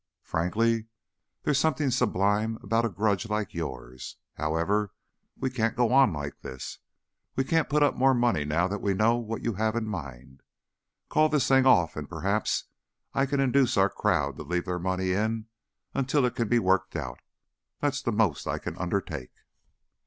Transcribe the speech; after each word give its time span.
Frankly, 0.23 0.87
there's 1.43 1.59
something 1.59 1.91
sublime 1.91 2.57
about 2.63 2.85
a 2.85 2.89
grudge 2.89 3.29
like 3.29 3.53
yours. 3.53 4.17
However, 4.33 4.93
we 5.37 5.51
can't 5.51 5.75
go 5.75 5.93
on 5.93 6.11
like 6.11 6.41
this. 6.41 6.79
We 7.35 7.43
can't 7.43 7.69
put 7.69 7.83
up 7.83 7.93
more 7.93 8.15
money 8.15 8.43
now 8.43 8.67
that 8.67 8.81
we 8.81 8.95
know 8.95 9.17
what 9.17 9.43
you 9.43 9.53
have 9.53 9.75
in 9.75 9.85
mind. 9.87 10.41
Call 11.07 11.29
this 11.29 11.47
thing 11.47 11.67
off 11.67 11.95
and 11.95 12.09
perhaps 12.09 12.63
I 13.13 13.27
can 13.27 13.39
induce 13.39 13.77
our 13.77 13.89
crowd 13.91 14.37
to 14.37 14.43
leave 14.43 14.65
their 14.65 14.79
money 14.79 15.11
in 15.11 15.45
until 15.93 16.25
it 16.25 16.33
can 16.33 16.47
be 16.47 16.57
worked 16.57 16.95
out. 16.95 17.19
That's 17.79 18.01
the 18.01 18.11
most 18.11 18.47
I 18.47 18.57
can 18.57 18.75
undertake." 18.79 19.37